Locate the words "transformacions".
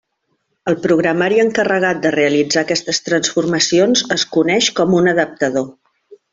3.11-4.05